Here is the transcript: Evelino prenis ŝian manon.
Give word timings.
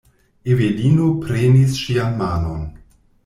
Evelino 0.53 1.09
prenis 1.27 1.77
ŝian 1.83 2.17
manon. 2.23 2.65